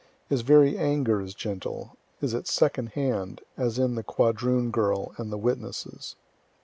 His 0.29 0.41
very 0.41 0.79
anger 0.79 1.21
is 1.21 1.35
gentle, 1.35 1.95
is 2.21 2.33
at 2.33 2.47
second 2.47 2.87
hand, 2.87 3.41
(as 3.55 3.77
in 3.77 3.93
the 3.93 4.01
"Quadroon 4.03 4.71
Girl" 4.71 5.13
and 5.19 5.31
the 5.31 5.37
"Witnesses.") 5.37 6.15